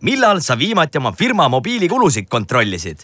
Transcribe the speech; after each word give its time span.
millal 0.00 0.40
sa 0.40 0.58
viimati 0.58 0.98
oma 0.98 1.12
firma 1.12 1.48
mobiilikulusid 1.48 2.28
kontrollisid? 2.28 2.98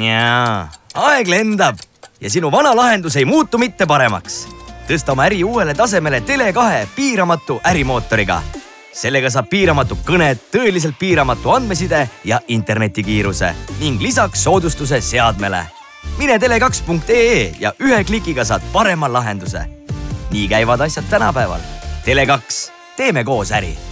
jaa, 0.00 0.70
aeg 0.94 1.28
lendab 1.28 1.78
ja 2.20 2.30
sinu 2.30 2.50
vana 2.52 2.76
lahendus 2.76 3.16
ei 3.16 3.24
muutu 3.24 3.58
mitte 3.58 3.86
paremaks. 3.86 4.46
tõsta 4.88 5.12
oma 5.12 5.26
äri 5.26 5.44
uuele 5.44 5.74
tasemele 5.74 6.20
Tele2 6.20 6.86
piiramatu 6.96 7.60
ärimootoriga. 7.64 8.42
sellega 8.92 9.30
saab 9.30 9.48
piiramatu 9.50 9.98
kõned, 10.06 10.38
tõeliselt 10.52 10.98
piiramatu 10.98 11.50
andmeside 11.50 12.08
ja 12.24 12.40
internetikiiruse 12.48 13.54
ning 13.80 14.00
lisaks 14.00 14.44
soodustuse 14.44 15.00
seadmele. 15.00 15.66
mine 16.18 16.38
tele2.ee 16.38 17.54
ja 17.60 17.72
ühe 17.80 18.04
klikiga 18.04 18.44
saad 18.44 18.62
parema 18.72 19.12
lahenduse. 19.12 19.66
nii 20.30 20.48
käivad 20.48 20.80
asjad 20.80 21.04
tänapäeval. 21.10 21.60
Tele2, 22.06 22.70
teeme 22.96 23.24
koos 23.24 23.52
äri 23.52 23.91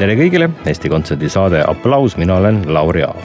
tere 0.00 0.14
kõigile, 0.16 0.46
Eesti 0.64 0.88
Kontserdi 0.88 1.28
saade 1.28 1.58
Applaus, 1.68 2.14
mina 2.16 2.38
olen 2.40 2.62
Lauri 2.72 3.02
Aav. 3.04 3.20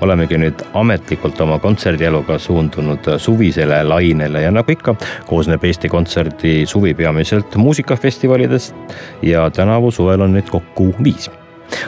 olemegi 0.00 0.38
nüüd 0.40 0.62
ametlikult 0.76 1.40
oma 1.44 1.58
kontserdieluga 1.60 2.38
suundunud 2.40 3.08
suvisele 3.20 3.82
lainele 3.84 4.40
ja 4.42 4.50
nagu 4.52 4.72
ikka, 4.72 4.94
koosneb 5.28 5.64
Eesti 5.64 5.88
Kontserdi 5.92 6.54
suvi 6.66 6.94
peamiselt 6.94 7.56
muusikafestivalidest 7.56 8.74
ja 9.22 9.50
tänavu 9.50 9.90
suvel 9.90 10.24
on 10.24 10.32
neid 10.32 10.48
kokku 10.48 10.94
viis 11.04 11.28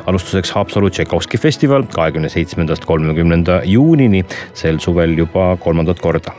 alustuseks 0.07 0.53
Haapsalu 0.53 0.91
Tšaikovski 0.91 1.39
festival 1.39 1.87
kahekümne 1.95 2.29
seitsmendast 2.29 2.85
kolmekümnenda 2.85 3.63
juunini, 3.65 4.25
sel 4.55 4.79
suvel 4.79 5.15
juba 5.17 5.57
kolmandat 5.57 6.01
korda. 6.01 6.35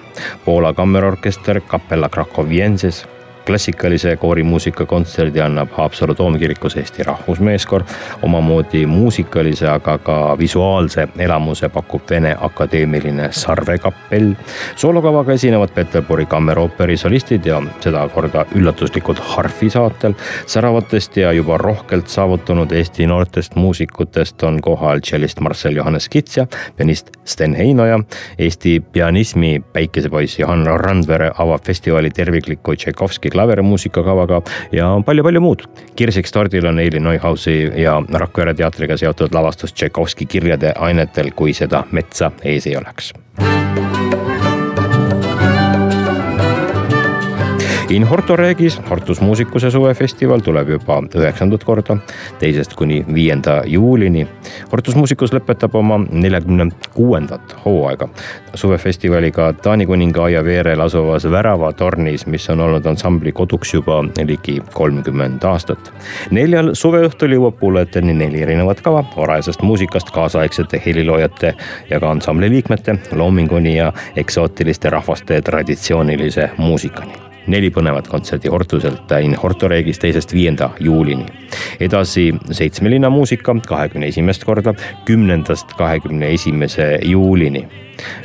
Poola 0.45 0.73
kammerorkester 0.73 1.61
Capella 1.61 2.09
Krakowienses 2.09 3.07
klassikalise 3.49 4.15
koorimuusika 4.15 4.85
kontserdi 4.85 5.41
annab 5.41 5.71
Haapsalu 5.73 6.15
toomkirikus 6.15 6.77
Eesti 6.77 7.03
Rahvusmeeskoor. 7.03 7.83
omamoodi 8.21 8.85
muusikalise, 8.85 9.67
aga 9.67 9.97
ka 9.97 10.37
visuaalse 10.37 11.07
elamuse 11.17 11.69
pakub 11.69 12.01
Vene 12.09 12.35
Akadeemiline 12.41 13.29
Sarvekapell. 13.31 14.33
soolokavaga 14.75 15.33
esinevad 15.33 15.69
Peterburi 15.69 16.25
kammerooperi 16.25 16.97
solistid 16.97 17.45
ja 17.45 17.61
sedakorda 17.79 18.45
üllatuslikult 18.55 19.19
harfi 19.19 19.69
saatel. 19.69 20.13
säravatest 20.45 21.17
ja 21.17 21.31
juba 21.31 21.57
rohkelt 21.57 22.07
saavutanud 22.07 22.71
Eesti 22.71 23.07
noortest 23.07 23.55
muusikutest 23.55 24.43
on 24.43 24.61
kohal 24.61 24.99
tšellist 24.99 25.39
Marcel 25.39 25.75
Johannes 25.75 26.09
Kits 26.09 26.37
ja 26.37 26.47
pianist 26.77 27.09
Sten 27.25 27.55
Heinoja. 27.55 27.99
Eesti 28.37 28.79
pianismi 28.91 29.63
päikesepoiss 29.73 30.39
Johan 30.39 30.67
Randvere 30.67 31.31
avab 31.37 31.65
festivali 31.65 32.09
tervikliku 32.09 32.75
Tšaikovski 32.75 33.29
klaverimuusikakavaga 33.39 34.41
ja 34.71 34.91
palju-palju 35.05 35.41
muud. 35.41 35.63
kirsiks 35.95 36.31
tordil 36.31 36.67
on 36.67 36.79
Eili 36.79 36.99
Neuhausi 36.99 37.71
ja 37.75 38.01
Rakvere 38.13 38.53
teatriga 38.53 38.97
seotud 38.97 39.33
lavastus 39.33 39.73
Tšaikovski 39.73 40.25
kirjade 40.25 40.73
ainetel, 40.75 41.31
kui 41.35 41.53
seda 41.53 41.83
metsa 41.91 42.31
ees 42.43 42.67
ei 42.67 42.77
oleks 42.77 43.13
In 47.89 48.03
Horto 48.03 48.35
Regis 48.35 48.79
Tartus 48.89 49.21
muusikuse 49.21 49.71
suvefestival 49.71 50.43
tuleb 50.45 50.67
juba 50.69 50.99
üheksandat 51.17 51.63
korda, 51.65 51.95
teisest 52.37 52.75
kuni 52.77 52.99
viienda 53.13 53.63
juulini. 53.65 54.27
Tartus 54.69 54.93
muusikus 54.95 55.31
lõpetab 55.33 55.73
oma 55.79 55.97
neljakümne 55.97 56.67
kuuendat 56.93 57.55
hooaega 57.63 58.05
suvefestivaliga 58.53 59.47
Taani 59.63 59.87
kuninga 59.89 60.27
aia 60.27 60.43
veerel 60.45 60.83
asuvas 60.85 61.25
Väravatornis, 61.31 62.27
mis 62.27 62.45
on 62.53 62.61
olnud 62.61 62.85
ansambli 62.85 63.31
koduks 63.31 63.73
juba 63.73 64.03
ligi 64.21 64.59
kolmkümmend 64.73 65.43
aastat. 65.49 65.89
neljal 66.31 66.75
suveõhtul 66.77 67.33
jõuab 67.33 67.57
kuulajateni 67.59 68.13
neli 68.13 68.43
erinevat 68.45 68.83
kava 68.85 69.01
varajasest 69.15 69.65
muusikast 69.65 70.11
kaasaegsete 70.13 70.81
heliloojate 70.85 71.55
ja 71.89 71.99
ka 71.99 72.11
ansambli 72.11 72.49
liikmete 72.49 72.99
loominguni 73.11 73.77
ja 73.77 73.89
eksootiliste 74.15 74.89
rahvaste 74.89 75.41
traditsioonilise 75.41 76.49
muusikani 76.57 77.28
neli 77.49 77.71
põnevat 77.73 78.07
kontserti 78.07 78.51
Hortuselt 78.51 79.11
in 79.23 79.35
Horto 79.39 79.67
Regis 79.67 79.99
teisest 79.99 80.33
viienda 80.33 80.69
juulini. 80.79 81.25
edasi 81.79 82.29
seitsme 82.51 82.89
linna 82.89 83.09
muusika 83.09 83.55
kahekümne 83.67 84.07
esimest 84.07 84.43
korda, 84.45 84.73
kümnendast 85.05 85.73
kahekümne 85.77 86.33
esimese 86.33 86.99
juulini 87.03 87.67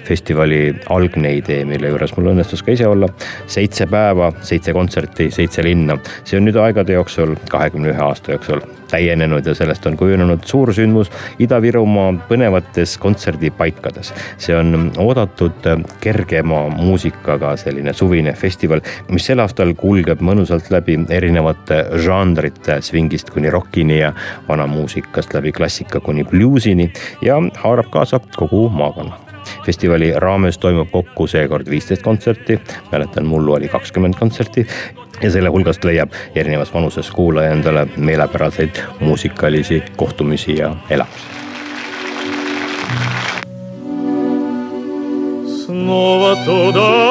festivali 0.05 0.75
algne 0.91 1.35
idee, 1.37 1.65
mille 1.65 1.91
juures 1.91 2.15
mul 2.17 2.31
õnnestus 2.35 2.63
ka 2.65 2.75
ise 2.75 2.87
olla. 2.89 3.09
seitse 3.47 3.87
päeva, 3.91 4.33
seitse 4.43 4.73
kontserti, 4.73 5.31
seitse 5.35 5.65
linna, 5.65 5.99
see 6.25 6.39
on 6.39 6.49
nüüd 6.49 6.59
aegade 6.61 6.95
jooksul, 6.95 7.35
kahekümne 7.51 7.93
ühe 7.95 8.03
aasta 8.03 8.37
jooksul 8.37 8.63
täienenud 8.91 9.47
ja 9.47 9.55
sellest 9.55 9.87
on 9.87 9.97
kujunenud 9.99 10.45
suur 10.47 10.71
sündmus 10.75 11.11
Ida-Virumaa 11.43 12.13
põnevates 12.29 12.99
kontserdipaikades. 13.03 14.13
see 14.39 14.57
on 14.57 14.93
oodatud 14.99 15.67
kergema 16.01 16.69
muusikaga 16.69 17.57
selline 17.57 17.93
suvine 17.93 18.33
festival, 18.33 18.85
mis 19.14 19.26
sel 19.26 19.40
aastal 19.40 19.74
kulgeb 19.78 20.22
mõnusalt 20.22 20.72
läbi 20.74 20.98
erinevate 21.10 21.84
žanrite, 22.04 22.82
svingist 22.82 23.30
kuni 23.34 23.50
rockini 23.50 24.00
ja 24.00 24.14
vanamuusikast 24.48 25.34
läbi 25.34 25.52
klassika 25.52 26.00
kuni 26.00 26.24
bluusini 26.24 26.92
ja 27.22 27.42
haarab 27.64 27.90
kaasa 27.92 28.20
kogu 28.36 28.70
maakonna 28.70 29.30
festivali 29.66 30.14
raames 30.18 30.58
toimub 30.58 30.92
kokku 30.92 31.28
seekord 31.28 31.70
viisteist 31.70 32.04
kontserti, 32.04 32.60
mäletan, 32.92 33.26
mullu 33.26 33.54
oli 33.54 33.68
kakskümmend 33.68 34.14
kontserti 34.20 34.68
ja 35.22 35.32
selle 35.32 35.50
hulgast 35.50 35.84
leiab 35.84 36.14
erinevas 36.36 36.74
vanuses 36.74 37.12
kuulaja 37.12 37.52
endale 37.52 37.88
meelepäraseid 37.98 38.82
muusikalisi 39.00 39.84
kohtumisi 39.98 40.58
ja 40.58 40.76
elamusi. 40.90 41.40
Снова 45.70 46.36
туда, 46.46 46.70
где 46.74 46.74
море 46.74 46.76
огней. 46.76 47.03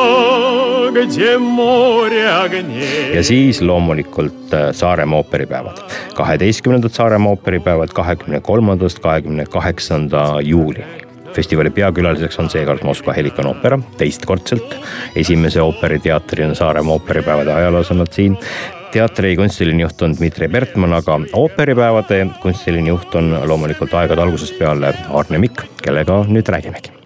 ja 3.14 3.24
siis 3.24 3.62
loomulikult 3.62 4.54
äh, 4.54 4.72
Saaremaa 4.72 5.18
ooperipäevad, 5.18 5.80
kaheteistkümnendad 6.16 6.90
Saaremaa 6.90 7.30
ooperipäevad 7.30 7.94
kahekümne 7.94 8.40
kolmandast 8.40 9.00
kahekümne 9.00 9.46
kaheksanda 9.46 10.42
juulini 10.42 11.04
festivali 11.34 11.70
peakülaliseks 11.70 12.40
on 12.40 12.50
seekord 12.50 12.84
Moskva 12.84 13.14
Helikon 13.14 13.48
oopera 13.48 13.80
teistkordselt. 13.98 14.78
esimese 15.16 15.62
ooperiteatrina 15.62 16.56
Saaremaa 16.56 16.94
ooperipäevade 16.94 17.54
ajaloos 17.54 17.92
on 17.92 17.98
nad 17.98 18.12
siin. 18.12 18.38
Teatri 18.92 19.36
kunstiline 19.36 19.82
juht 19.82 20.02
on 20.02 20.14
Dmitri 20.18 20.48
Bertmann, 20.48 20.94
aga 20.94 21.20
ooperipäevade 21.34 22.28
kunstiline 22.42 22.94
juht 22.94 23.16
on 23.16 23.40
loomulikult 23.46 23.94
aegade 23.94 24.22
algusest 24.22 24.60
peale 24.60 24.94
Arne 25.10 25.42
Mikk, 25.42 25.66
kellega 25.82 26.26
nüüd 26.30 26.54
räägimegi 26.54 27.03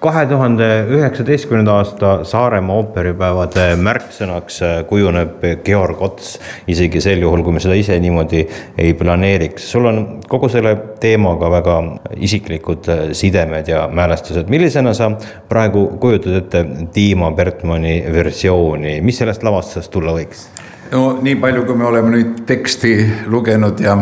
kahe 0.00 0.26
tuhande 0.26 0.66
üheksateistkümnenda 0.90 1.72
aasta 1.80 2.10
Saaremaa 2.24 2.76
ooperipäevade 2.76 3.64
märksõnaks 3.82 4.60
kujuneb 4.88 5.42
Georg 5.64 6.02
Ots, 6.02 6.36
isegi 6.70 7.00
sel 7.02 7.22
juhul, 7.24 7.42
kui 7.42 7.56
me 7.56 7.62
seda 7.62 7.74
ise 7.78 7.98
niimoodi 8.00 8.44
ei 8.78 8.94
planeeriks. 8.94 9.70
sul 9.72 9.88
on 9.90 10.20
kogu 10.28 10.48
selle 10.48 10.76
teemaga 11.00 11.50
väga 11.50 11.78
isiklikud 12.16 12.86
sidemed 13.12 13.68
ja 13.68 13.88
mälestused. 13.92 14.48
millisena 14.48 14.94
sa 14.94 15.10
praegu 15.48 15.86
kujutad 16.00 16.36
ette 16.36 16.64
Dima 16.94 17.30
Bertmanni 17.30 18.04
versiooni, 18.12 19.00
mis 19.00 19.18
sellest 19.18 19.42
lavastusest 19.42 19.90
tulla 19.90 20.14
võiks? 20.14 20.46
no 20.92 21.18
nii 21.22 21.36
palju, 21.36 21.64
kui 21.64 21.74
me 21.74 21.84
oleme 21.84 22.14
nüüd 22.14 22.44
teksti 22.46 22.94
lugenud 23.26 23.80
ja, 23.80 23.98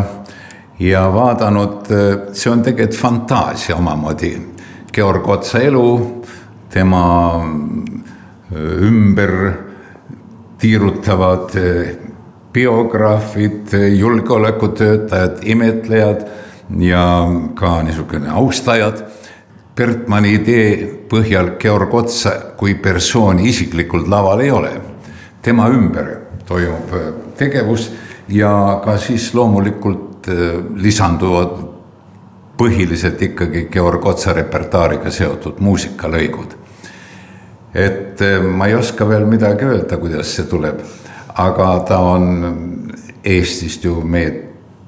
ja 0.79 1.07
vaadanud, 1.13 1.89
see 2.33 2.51
on 2.51 2.61
tegelikult 2.61 3.01
fantaasia 3.01 3.75
omamoodi 3.75 4.56
Georg 4.97 5.27
Otsa 5.29 5.59
elu, 5.61 6.23
tema 6.73 7.03
äh, 8.49 8.87
ümber 8.87 9.33
tiirutavad 10.57 11.53
äh, 11.55 11.91
biograafid, 12.53 13.75
julgeolekutöötajad, 13.93 15.43
imetlejad 15.43 16.25
ja 16.79 17.03
ka 17.55 17.75
niisugune 17.85 18.33
austajad. 18.33 19.05
Bertmanni 19.77 20.33
idee 20.39 20.73
põhjal 21.11 21.53
Georg 21.61 21.93
Otsa 21.93 22.33
kui 22.57 22.73
persooni 22.81 23.45
isiklikult 23.51 24.09
laval 24.09 24.41
ei 24.41 24.51
ole. 24.51 24.73
tema 25.41 25.69
ümber 25.69 26.09
toimub 26.49 26.89
äh, 26.97 27.13
tegevus 27.37 27.91
ja 28.33 28.81
ka 28.83 28.97
siis 28.97 29.29
loomulikult 29.33 30.27
äh, 30.27 30.57
lisanduvad 30.75 31.76
põhiliselt 32.57 33.21
ikkagi 33.21 33.67
Georg 33.71 34.05
Otsa 34.05 34.33
repertuaariga 34.33 35.11
seotud 35.11 35.59
muusikalõigud. 35.59 36.55
et 37.73 38.21
äh, 38.21 38.41
ma 38.41 38.67
ei 38.67 38.75
oska 38.75 39.07
veel 39.07 39.25
midagi 39.25 39.65
öelda, 39.65 39.97
kuidas 39.97 40.35
see 40.35 40.45
tuleb, 40.49 40.81
aga 41.35 41.79
ta 41.87 41.99
on 41.99 42.93
Eestist 43.27 43.83
ju 43.83 44.01
meie 44.01 44.47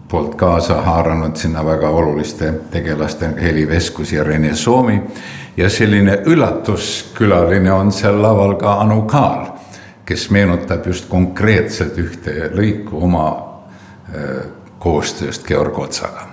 poolt 0.09 0.35
kaasa 0.35 0.81
haaranud 0.81 1.35
sinna 1.35 1.65
väga 1.65 1.89
oluliste 1.89 2.53
tegelaste 2.71 3.29
Heli 3.41 3.67
Veskus 3.67 4.13
ja 4.13 4.23
Rene 4.23 4.55
Soomi. 4.55 5.01
ja 5.57 5.69
selline 5.69 6.21
üllatuskülaline 6.25 7.71
on 7.71 7.91
seal 7.91 8.21
laval 8.21 8.55
ka 8.55 8.79
Anu 8.81 9.01
Kaal, 9.01 9.45
kes 10.05 10.29
meenutab 10.29 10.87
just 10.87 11.09
konkreetselt 11.09 11.97
ühte 11.97 12.49
lõiku 12.55 13.03
oma 13.03 13.27
äh, 14.15 14.49
koostööst 14.79 15.47
Georg 15.47 15.79
Otsaga 15.79 16.28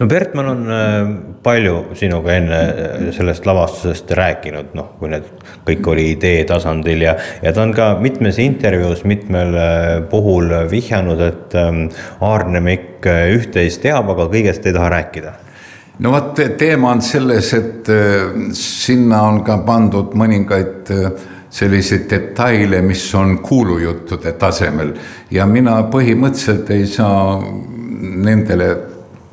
no 0.00 0.06
Bertmann 0.06 0.48
on 0.48 0.70
äh, 0.70 1.08
palju 1.42 1.94
sinuga 1.98 2.34
enne 2.38 2.58
äh, 2.58 3.08
sellest 3.14 3.46
lavastusest 3.46 4.10
rääkinud, 4.18 4.72
noh, 4.78 4.92
kui 4.98 5.10
need 5.12 5.26
kõik 5.66 5.90
oli 5.92 6.06
idee 6.12 6.44
tasandil 6.48 7.02
ja, 7.02 7.16
ja 7.42 7.52
ta 7.54 7.64
on 7.64 7.74
ka 7.76 7.90
mitmes 8.02 8.38
intervjuus 8.42 9.04
mitmel 9.08 9.56
äh, 9.58 9.88
puhul 10.10 10.54
vihjanud, 10.70 11.22
et 11.26 11.58
ähm, 11.58 11.86
Aarne 12.24 12.62
Mikk 12.64 13.08
üht-teist 13.08 13.82
teab, 13.82 14.10
aga 14.14 14.28
kõigest 14.30 14.66
ei 14.66 14.76
taha 14.76 14.92
rääkida. 14.96 15.34
No 16.02 16.12
vot, 16.14 16.38
teema 16.58 16.92
on 16.94 17.00
selles, 17.02 17.48
et 17.56 17.88
sinna 18.54 19.24
on 19.26 19.40
ka 19.46 19.56
pandud 19.66 20.12
mõningaid 20.14 20.92
selliseid 21.50 22.04
detaile, 22.10 22.78
mis 22.86 23.02
on 23.18 23.40
kuulujuttude 23.42 24.30
tasemel. 24.38 24.92
Ja 25.34 25.46
mina 25.50 25.80
põhimõtteliselt 25.90 26.70
ei 26.70 26.86
saa 26.86 27.40
nendele 27.98 28.68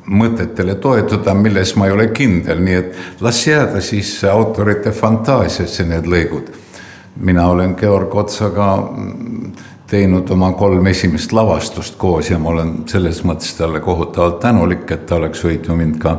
mõtetele 0.08 0.76
toetuda, 0.76 1.34
milles 1.34 1.76
ma 1.76 1.88
ei 1.88 1.96
ole 1.96 2.08
kindel, 2.14 2.62
nii 2.62 2.76
et 2.78 3.22
las 3.26 3.42
jääda 3.48 3.82
siis 3.82 4.18
autorite 4.30 4.92
fantaasiasse 4.92 5.86
need 5.90 6.06
lõigud. 6.06 6.54
mina 7.16 7.48
olen 7.48 7.76
Georg 7.80 8.16
Otsaga 8.16 8.90
teinud 9.88 10.30
oma 10.30 10.52
kolm 10.52 10.88
esimest 10.88 11.32
lavastust 11.32 11.96
koos 11.98 12.30
ja 12.30 12.40
ma 12.40 12.50
olen 12.50 12.74
selles 12.88 13.24
mõttes 13.24 13.54
talle 13.58 13.80
kohutavalt 13.80 14.40
tänulik, 14.40 14.92
et 14.92 15.06
ta 15.06 15.16
oleks 15.16 15.44
võinud 15.46 15.78
mind 15.78 16.00
ka 16.02 16.18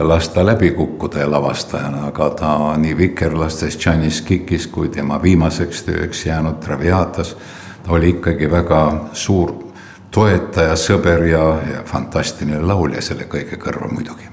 lasta 0.00 0.46
läbi 0.46 0.70
kukkuda 0.70 1.30
lavastajana, 1.30 2.06
aga 2.06 2.30
ta 2.30 2.76
nii 2.76 2.96
Vikerlastes, 2.98 3.78
Janis 3.86 4.20
Kikis 4.22 4.66
kui 4.66 4.88
tema 4.88 5.22
viimaseks 5.22 5.82
tööks 5.82 6.26
jäänud 6.26 6.58
Traviatas, 6.60 7.36
ta 7.84 7.92
oli 7.92 8.16
ikkagi 8.16 8.50
väga 8.50 8.82
suur 9.12 9.65
toetaja, 10.10 10.76
sõber 10.76 11.26
ja, 11.28 11.44
ja 11.72 11.82
fantastiline 11.84 12.60
laulja 12.62 13.02
selle 13.02 13.26
kõige 13.30 13.58
kõrval 13.60 13.92
muidugi. 13.92 14.28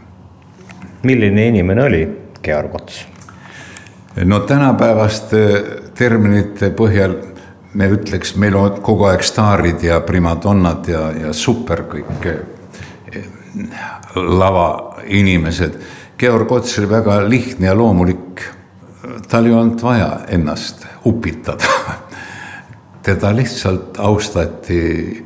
milline 1.04 1.48
inimene 1.48 1.84
oli 1.84 2.04
Georg 2.44 2.76
Ots? 2.76 3.06
no 4.26 4.40
tänapäevaste 4.40 5.64
terminite 5.96 6.70
põhjal 6.70 7.16
me 7.74 7.90
ütleks, 7.90 8.36
meil 8.38 8.56
on 8.58 8.82
kogu 8.86 9.08
aeg 9.10 9.24
staarid 9.26 9.84
ja 9.84 10.00
primadonnad 10.06 10.88
ja, 10.88 11.08
ja 11.12 11.34
super 11.34 11.86
kõik 11.90 12.28
eh, 12.30 13.26
lavainimesed. 14.16 15.80
Georg 16.20 16.52
Ots 16.52 16.78
oli 16.80 16.90
väga 16.90 17.18
lihtne 17.28 17.68
ja 17.68 17.76
loomulik. 17.78 18.42
tal 19.30 19.46
ei 19.46 19.54
olnud 19.54 19.82
vaja 19.82 20.20
ennast 20.30 20.86
upitada 21.06 21.68
teda 23.06 23.36
lihtsalt 23.36 23.98
austati 24.00 25.26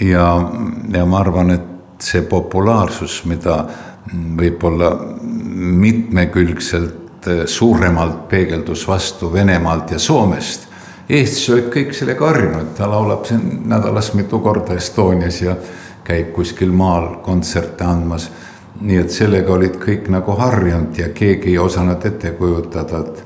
ja, 0.00 0.50
ja 0.92 1.06
ma 1.06 1.18
arvan, 1.20 1.50
et 1.50 2.02
see 2.02 2.22
populaarsus, 2.28 3.22
mida 3.24 3.64
võib-olla 4.12 4.90
mitmekülgselt 5.56 7.26
eh, 7.26 7.44
suuremalt 7.46 8.28
peegeldus 8.28 8.86
vastu 8.88 9.32
Venemaalt 9.32 9.96
ja 9.96 9.98
Soomest. 9.98 10.66
Eestis 11.08 11.48
olid 11.54 11.68
kõik 11.70 11.94
sellega 11.94 12.26
harjunud, 12.26 12.72
ta 12.76 12.88
laulab 12.90 13.24
siin 13.28 13.62
nädalas 13.70 14.12
mitu 14.18 14.40
korda 14.42 14.74
Estonias 14.74 15.40
ja 15.42 15.54
käib 16.06 16.32
kuskil 16.34 16.72
maal 16.74 17.16
kontserte 17.22 17.84
andmas. 17.84 18.30
nii 18.76 18.98
et 19.00 19.10
sellega 19.10 19.52
olid 19.54 19.78
kõik 19.80 20.10
nagu 20.12 20.34
harjunud 20.36 20.98
ja 20.98 21.08
keegi 21.08 21.54
ei 21.54 21.58
osanud 21.58 22.02
ette 22.04 22.34
kujutada, 22.36 22.98
et, 22.98 23.22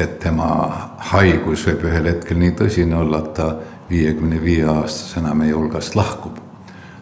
et 0.00 0.18
tema 0.20 0.48
haigus 1.12 1.64
võib 1.66 1.86
ühel 1.88 2.10
hetkel 2.10 2.36
nii 2.36 2.50
tõsine 2.58 2.98
olla, 2.98 3.22
et 3.24 3.32
ta 3.34 3.46
viiekümne 3.90 4.42
viie 4.42 4.64
aastasena 4.68 5.34
meie 5.34 5.52
hulgast 5.52 5.94
lahkub. 5.96 6.38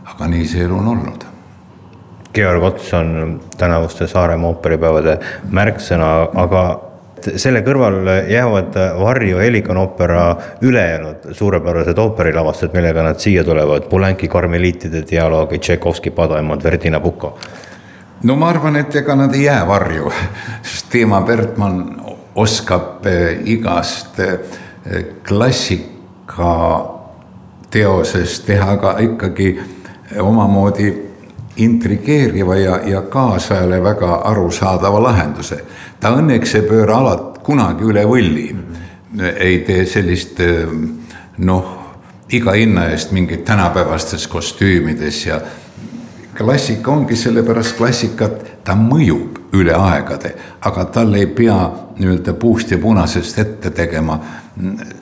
aga 0.04 0.26
nii 0.28 0.46
see 0.46 0.64
elu 0.64 0.76
on 0.76 0.88
olnud. 0.88 1.24
Georg 2.34 2.62
Ots 2.62 2.94
on 2.94 3.40
tänavuste 3.58 4.06
Saaremaa 4.06 4.50
ooperipäevade 4.50 5.18
märksõna, 5.50 6.08
aga 6.34 6.62
selle 7.36 7.62
kõrval 7.64 8.00
jäävad 8.28 8.76
varju 8.98 9.38
Helikon 9.38 9.76
oopera 9.76 10.24
ülejäänud 10.60 11.28
suurepärased 11.38 11.98
ooperilavastused, 11.98 12.74
millega 12.74 13.04
nad 13.06 13.20
siia 13.20 13.44
tulevad, 13.44 13.86
Poulenki 13.88 14.28
karmeliitide 14.28 15.04
dialoogi, 15.10 15.58
Tšaikovski 15.58 16.10
padaemad, 16.10 16.64
Verdi 16.64 16.90
Nabucco. 16.90 17.38
no 18.22 18.36
ma 18.36 18.48
arvan, 18.48 18.76
et 18.76 18.96
ega 18.96 19.14
nad 19.16 19.34
ei 19.34 19.44
jää 19.44 19.66
varju, 19.68 20.12
sest 20.62 20.92
Dima 20.92 21.20
Bertmann 21.22 22.02
oskab 22.34 23.06
eh, 23.06 23.40
igast 23.44 24.20
eh, 24.20 24.38
klassik 25.28 25.91
ka 26.26 26.54
teoses 27.70 28.40
teha 28.40 28.76
ka 28.76 28.96
ikkagi 29.00 29.60
omamoodi 30.20 30.92
intrigeeriva 31.56 32.56
ja, 32.56 32.80
ja 32.86 33.02
kaasajale 33.02 33.82
väga 33.82 34.14
arusaadava 34.14 35.02
lahenduse. 35.02 35.64
ta 36.00 36.14
õnneks 36.16 36.56
ei 36.56 36.68
pööra 36.68 36.96
alati 36.96 37.32
kunagi 37.42 37.84
üle 37.84 38.04
võlli, 38.06 38.46
ei 39.20 39.58
tee 39.66 39.86
sellist 39.86 40.38
noh, 41.38 41.72
iga 42.32 42.54
hinna 42.56 42.86
eest 42.92 43.12
mingit 43.12 43.44
tänapäevastes 43.44 44.26
kostüümides 44.30 45.26
ja 45.26 45.40
klassika 46.38 46.92
ongi 46.92 47.16
sellepärast 47.16 47.76
klassikat, 47.76 48.64
ta 48.64 48.76
mõjub 48.78 49.40
üle 49.58 49.74
aegade, 49.76 50.32
aga 50.64 50.84
tal 50.94 51.14
ei 51.18 51.26
pea 51.26 51.58
nii-öelda 51.98 52.34
puust 52.40 52.70
ja 52.72 52.78
punasest 52.78 53.38
ette 53.38 53.70
tegema. 53.70 54.18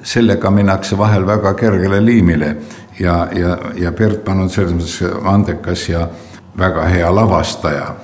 Sellega 0.02 0.50
minnakse 0.50 0.98
vahel 0.98 1.26
väga 1.26 1.54
kergele 1.58 2.00
liimile 2.04 2.56
ja, 3.00 3.28
ja, 3.34 3.56
ja 3.76 3.92
Bertmann 3.92 4.44
on 4.44 4.50
selles 4.50 4.74
mõttes 4.76 5.26
andekas 5.26 5.88
ja 5.88 6.06
väga 6.58 6.86
hea 6.90 7.14
lavastaja. 7.14 7.94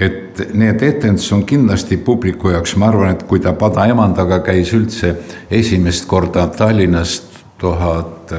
et 0.00 0.40
need 0.56 0.82
etendused 0.82 1.32
on 1.36 1.42
kindlasti 1.46 1.96
publiku 1.96 2.50
jaoks, 2.50 2.76
ma 2.76 2.88
arvan, 2.88 3.10
et 3.12 3.22
kui 3.28 3.40
ta 3.40 3.52
Pada 3.52 3.84
emandaga 3.86 4.40
käis 4.40 4.72
üldse 4.72 5.14
esimest 5.50 6.06
korda 6.08 6.46
Tallinnast 6.46 7.28
tuhat 7.58 8.32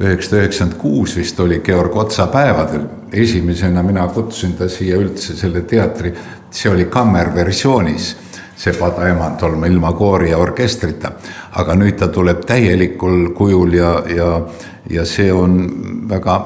üheksasada 0.00 0.42
üheksakümmend 0.42 0.78
kuus 0.80 1.16
vist 1.16 1.40
oli 1.40 1.60
Georg 1.60 1.96
Otsa 1.96 2.26
päevadel. 2.26 2.86
esimesena 3.12 3.82
mina 3.82 4.06
kutsusin 4.08 4.54
ta 4.56 4.68
siia 4.68 4.96
üldse 4.96 5.36
selle 5.36 5.60
teatri, 5.60 6.14
see 6.50 6.70
oli 6.70 6.84
kammerversioonis 6.84 8.16
see 8.62 8.72
padaemand 8.78 9.42
olema 9.42 9.66
ilma 9.66 9.92
koori 9.92 10.30
ja 10.30 10.38
orkestrita. 10.38 11.12
aga 11.52 11.74
nüüd 11.74 11.98
ta 11.98 12.08
tuleb 12.08 12.44
täielikul 12.46 13.32
kujul 13.34 13.72
ja, 13.72 14.02
ja, 14.16 14.28
ja 14.90 15.04
see 15.04 15.32
on 15.32 15.58
väga 16.08 16.38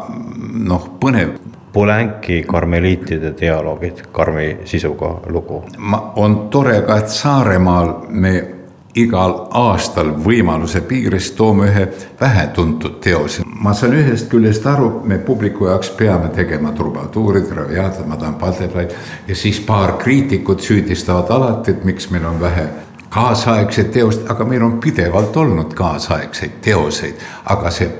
noh, 0.64 0.96
põnev. 1.00 1.36
Polanki 1.76 2.38
karmeliitide 2.48 3.34
dialoogid, 3.36 4.06
karmi 4.12 4.62
sisuga 4.64 5.10
lugu. 5.28 5.64
ma, 5.78 6.12
on 6.16 6.48
tore 6.48 6.80
ka, 6.86 6.96
et 6.96 7.08
Saaremaal 7.12 7.92
me 8.08 8.55
igal 8.96 9.34
aastal 9.50 10.10
võimaluse 10.24 10.80
piires 10.88 11.30
toome 11.36 11.68
ühe 11.68 11.86
vähetuntud 12.20 12.98
teose. 13.04 13.42
ma 13.44 13.74
saan 13.74 13.94
ühest 13.98 14.30
küljest 14.32 14.66
aru, 14.66 15.02
me 15.04 15.18
publiku 15.18 15.66
jaoks 15.66 15.90
peame 15.98 16.28
tegema 16.28 16.72
trubatuurid, 16.72 17.50
raviaatid, 17.52 18.06
Madame 18.06 18.36
Butterfly 18.40 18.88
ja 19.28 19.36
siis 19.36 19.60
paar 19.60 19.92
kriitikut 20.00 20.60
süüdistavad 20.60 21.30
alati, 21.30 21.70
et 21.70 21.84
miks 21.84 22.10
meil 22.10 22.24
on 22.24 22.40
vähe 22.40 22.68
kaasaegseid 23.10 23.92
teost, 23.92 24.30
aga 24.30 24.44
meil 24.44 24.62
on 24.62 24.78
pidevalt 24.80 25.36
olnud 25.36 25.74
kaasaegseid 25.74 26.60
teoseid, 26.64 27.20
aga 27.44 27.70
see 27.70 27.90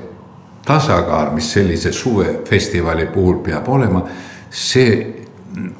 tasakaal, 0.65 1.31
mis 1.33 1.53
sellise 1.53 1.91
suvefestivali 1.91 3.05
puhul 3.13 3.39
peab 3.45 3.69
olema, 3.69 4.03
see 4.49 5.26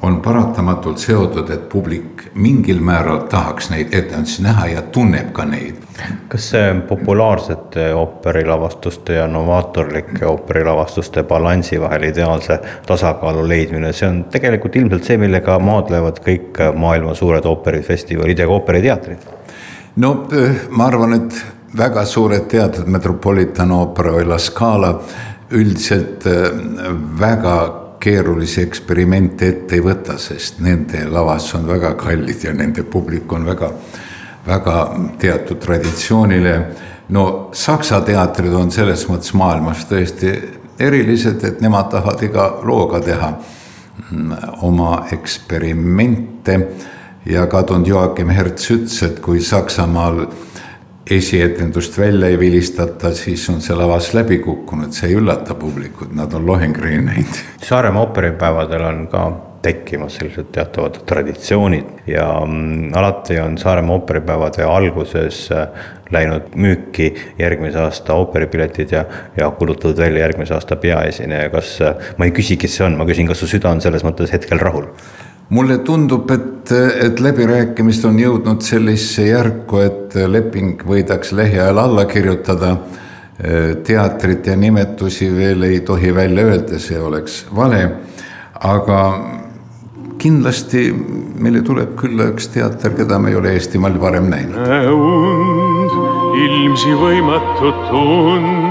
on 0.02 0.20
paratamatult 0.20 0.98
seotud, 0.98 1.50
et 1.50 1.68
publik 1.68 2.28
mingil 2.34 2.80
määral 2.84 3.24
tahaks 3.30 3.70
neid 3.70 3.92
etendusi 3.94 4.42
näha 4.42 4.66
ja 4.72 4.82
tunneb 4.82 5.32
ka 5.32 5.44
neid. 5.44 5.82
kas 6.28 6.50
see 6.52 6.74
populaarsete 6.88 7.88
ooperilavastuste 7.94 9.18
ja 9.18 9.26
novaatorlike 9.26 10.26
ooperilavastuste 10.26 11.22
balansi 11.22 11.80
vahel 11.80 12.02
ideaalse 12.10 12.60
tasakaalu 12.86 13.48
leidmine, 13.48 13.92
see 13.92 14.08
on 14.08 14.24
tegelikult 14.30 14.76
ilmselt 14.76 15.04
see, 15.04 15.18
millega 15.18 15.58
maadlevad 15.58 16.22
kõik 16.24 16.62
maailma 16.74 17.14
suured 17.18 17.46
ooperifestivalid 17.46 18.38
ja 18.38 18.46
ka 18.46 18.58
ooperiteatrid? 18.60 19.26
no 19.96 20.14
ma 20.70 20.86
arvan, 20.86 21.18
et 21.18 21.42
väga 21.76 22.04
suured 22.04 22.46
teatrid, 22.50 22.86
Metropolitan 22.86 23.72
Opera 23.74 24.14
või 24.16 24.28
La 24.28 24.38
Scala 24.38 24.94
üldiselt 25.50 26.24
väga 27.20 27.58
keerulisi 28.00 28.62
eksperimente 28.62 29.48
ette 29.48 29.78
ei 29.78 29.82
võta, 29.82 30.18
sest 30.18 30.60
nende 30.64 31.04
lavas 31.10 31.50
on 31.58 31.66
väga 31.68 31.94
kallid 31.98 32.44
ja 32.44 32.52
nende 32.54 32.84
publik 32.86 33.32
on 33.32 33.46
väga, 33.46 33.70
väga 34.46 34.76
teatud 35.18 35.58
traditsioonile. 35.62 36.54
no 37.08 37.50
Saksa 37.52 38.00
teatrid 38.00 38.52
on 38.54 38.70
selles 38.70 39.06
mõttes 39.08 39.34
maailmas 39.34 39.86
tõesti 39.90 40.34
erilised, 40.78 41.44
et 41.44 41.60
nemad 41.60 41.90
tahavad 41.90 42.22
iga 42.22 42.48
looga 42.62 43.00
teha 43.00 43.32
mm, 44.10 44.32
oma 44.62 45.06
eksperimente 45.12 46.58
ja 47.26 47.46
kadunud 47.46 47.86
Joachim 47.86 48.30
Herz 48.30 48.70
ütles, 48.70 49.02
et 49.02 49.20
kui 49.20 49.40
Saksamaal 49.40 50.26
esietendust 51.10 51.98
välja 51.98 52.28
ei 52.28 52.38
vilistata, 52.38 53.12
siis 53.14 53.48
on 53.50 53.60
see 53.64 53.76
lavas 53.76 54.12
läbi 54.14 54.38
kukkunud, 54.44 54.92
see 54.92 55.10
ei 55.10 55.18
üllata 55.18 55.56
publikut, 55.58 56.12
nad 56.14 56.32
on 56.36 56.46
Lohengrini 56.46 57.04
näinud. 57.04 57.42
Saaremaa 57.64 58.02
ooperipäevadel 58.06 58.84
on 58.84 59.06
ka 59.12 59.22
tekkimas 59.62 60.14
sellised 60.18 60.52
teatavad 60.54 61.00
traditsioonid 61.06 62.04
ja 62.06 62.26
mm, 62.46 62.92
alati 62.94 63.38
on 63.40 63.58
Saaremaa 63.58 63.96
ooperipäevade 63.96 64.64
alguses 64.64 65.48
äh, 65.52 65.68
läinud 66.14 66.52
müüki 66.54 67.08
järgmise 67.38 67.80
aasta 67.82 68.14
ooperipiletid 68.14 68.92
ja, 68.92 69.04
ja 69.36 69.50
kulutatud 69.50 69.98
välja 69.98 70.26
järgmise 70.26 70.54
aasta 70.54 70.76
peaesineja, 70.76 71.50
kas, 71.50 71.78
äh, 71.82 72.12
ma 72.16 72.28
ei 72.28 72.36
küsi, 72.36 72.56
kes 72.60 72.78
see 72.78 72.86
on, 72.86 73.00
ma 73.00 73.08
küsin, 73.08 73.26
kas 73.28 73.42
su 73.42 73.50
süda 73.50 73.72
on 73.72 73.82
selles 73.84 74.06
mõttes 74.06 74.32
hetkel 74.32 74.62
rahul? 74.62 74.92
Mulle 75.48 75.78
tundub, 75.78 76.30
et, 76.30 76.72
et 77.04 77.20
läbirääkimised 77.20 78.04
on 78.08 78.18
jõudnud 78.20 78.62
sellisesse 78.64 79.28
järku, 79.30 79.80
et 79.84 80.16
leping 80.28 80.82
võidakse 80.86 81.36
lähiajal 81.36 81.84
alla 81.84 82.04
kirjutada. 82.08 82.76
teatrit 83.86 84.46
ja 84.46 84.56
nimetusi 84.56 85.28
veel 85.30 85.62
ei 85.62 85.80
tohi 85.80 86.10
välja 86.14 86.44
öelda, 86.44 86.78
see 86.78 86.98
oleks 87.00 87.46
vale. 87.54 87.90
aga 88.60 88.98
kindlasti 90.18 90.90
meile 91.38 91.62
tuleb 91.62 91.94
külla 92.00 92.32
üks 92.32 92.48
teater, 92.50 92.96
keda 92.98 93.18
me 93.18 93.30
ei 93.30 93.36
ole 93.36 93.52
Eestimaal 93.52 94.00
varem 94.00 94.26
näinud. 94.30 94.58
ilmsi 96.48 96.98
võimatut 96.98 97.94
und 97.94 98.67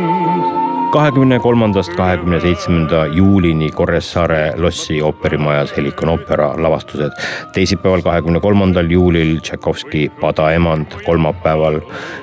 kahekümne 0.91 1.39
kolmandast 1.39 1.93
kahekümne 1.95 2.39
seitsmenda 2.39 3.05
juulini 3.11 3.71
Kuressaare 3.71 4.53
lossi 4.57 5.01
ooperimajas 5.03 5.77
Helikon 5.77 6.09
oopera 6.09 6.53
lavastused. 6.63 7.11
teisipäeval, 7.53 8.01
kahekümne 8.01 8.39
kolmandal 8.39 8.89
juulil 8.89 9.39
Tšaikovski 9.39 10.11
Padaemand, 10.21 10.85
kolmapäeval 11.05 11.79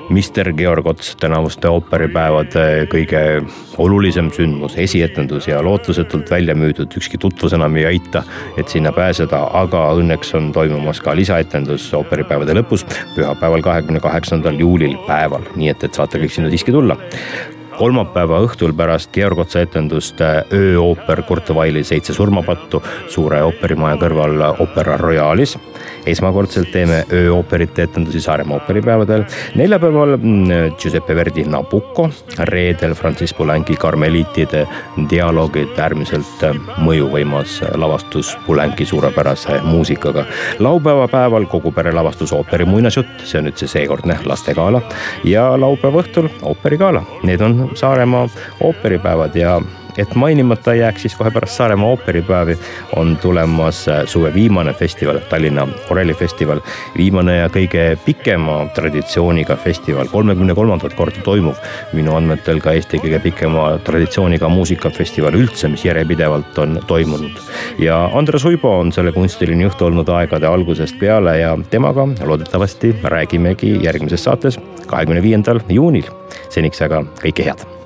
Mister 0.09 0.53
Georg 0.53 0.87
Ots 0.87 1.15
tänavuste 1.15 1.69
ooperipäevade 1.69 2.87
kõige 2.89 3.45
olulisem 3.77 4.31
sündmus, 4.31 4.77
esietendus 4.77 5.47
ja 5.47 5.63
lootusetult 5.63 6.31
välja 6.31 6.55
müüdud, 6.55 6.97
ükski 6.97 7.17
tutvus 7.17 7.53
enam 7.53 7.75
ei 7.75 7.85
aita, 7.85 8.23
et 8.57 8.67
sinna 8.67 8.91
pääseda, 8.91 9.43
aga 9.53 9.89
õnneks 9.99 10.33
on 10.37 10.51
toimumas 10.51 11.01
ka 11.01 11.15
lisaetendus 11.15 11.93
ooperipäevade 11.93 12.55
lõpus, 12.57 12.87
pühapäeval, 13.15 13.61
kahekümne 13.61 13.99
kaheksandal 13.99 14.57
juulil 14.59 14.97
päeval, 15.07 15.45
nii 15.55 15.69
et, 15.69 15.83
et 15.83 15.93
saate 15.93 16.23
kõik 16.23 16.33
sinna 16.33 16.49
siiski 16.49 16.73
tulla 16.73 16.97
kolmapäeva 17.77 18.39
õhtul 18.45 18.73
pärast 18.77 19.11
Georg 19.13 19.39
Otsa 19.43 19.61
etendust 19.65 20.21
äh, 20.23 20.43
ööooper 20.53 21.21
Kurt 21.27 21.49
Vaili 21.55 21.83
Seitse 21.83 22.13
surmapattu 22.15 22.81
suure 23.11 23.41
ooperimaja 23.43 23.99
kõrval 24.01 24.43
Opera 24.63 24.97
Royalis. 24.97 25.57
esmakordselt 26.05 26.69
teeme 26.71 27.03
ööooperite 27.13 27.83
etendusi 27.83 28.21
Saaremaa 28.21 28.59
ooperipäevadel. 28.59 29.23
neljapäeval 29.55 30.17
mm, 30.17 30.75
Giuseppe 30.77 31.15
Verdi 31.15 31.43
Nabucco, 31.43 32.09
reedel 32.39 32.93
Francis 32.93 33.33
Poulenki 33.33 33.75
Karmeliitide 33.75 34.67
dialoogid, 35.09 35.77
äärmiselt 35.77 36.43
äh, 36.43 36.55
mõjuvõimas 36.77 37.61
lavastus 37.75 38.37
Poulenki 38.47 38.85
suurepärase 38.85 39.61
muusikaga. 39.63 40.25
laupäeva 40.59 41.07
päeval 41.07 41.45
kogu 41.45 41.71
pere 41.71 41.91
lavastus 41.91 42.33
ooperi 42.33 42.65
muinasjutt, 42.65 43.25
see 43.25 43.39
on 43.39 43.49
nüüd 43.49 43.57
see 43.57 43.67
seekordne 43.67 44.19
lastegala 44.25 44.81
ja 45.23 45.49
laupäeva 45.59 46.03
õhtul 46.03 46.29
ooperigala, 46.41 47.03
need 47.23 47.41
on 47.41 47.64
Saaremaa 47.73 48.29
ooperipäevad 48.61 49.35
ja 49.35 49.61
et 49.97 50.15
mainimata 50.15 50.73
ei 50.73 50.79
jääks, 50.79 51.01
siis 51.01 51.15
kohe 51.15 51.31
pärast 51.31 51.53
Saaremaa 51.53 51.89
ooperipäevi 51.89 52.57
on 52.95 53.17
tulemas 53.17 53.85
suve 54.05 54.33
viimane 54.33 54.73
festival, 54.73 55.19
Tallinna 55.29 55.67
orellifestival. 55.89 56.59
viimane 56.97 57.37
ja 57.37 57.47
kõige 57.47 57.97
pikema 58.05 58.67
traditsiooniga 58.73 59.55
festival, 59.55 60.07
kolmekümne 60.11 60.55
kolmandat 60.55 60.93
korda 60.93 61.21
toimuv. 61.23 61.55
minu 61.93 62.15
andmetel 62.15 62.59
ka 62.59 62.71
Eesti 62.71 62.97
kõige 62.97 63.19
pikema 63.19 63.79
traditsiooniga 63.83 64.49
muusikafestival 64.49 65.33
üldse, 65.33 65.67
mis 65.67 65.85
järjepidevalt 65.85 66.57
on 66.57 66.79
toimunud. 66.87 67.39
ja 67.79 68.09
Andres 68.13 68.45
Uibo 68.45 68.79
on 68.79 68.91
selle 68.91 69.11
kunstiline 69.11 69.63
juht 69.63 69.81
olnud 69.81 70.09
aegade 70.09 70.47
algusest 70.47 70.99
peale 70.99 71.37
ja 71.39 71.57
temaga 71.69 72.07
loodetavasti 72.23 72.95
räägimegi 73.03 73.83
järgmises 73.83 74.23
saates, 74.23 74.59
kahekümne 74.87 75.21
viiendal 75.21 75.59
juunil. 75.69 76.05
seniks 76.49 76.81
aga 76.81 77.03
kõike 77.23 77.43
head 77.45 77.84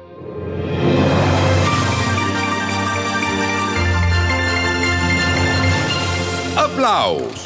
aplaus 6.89 7.38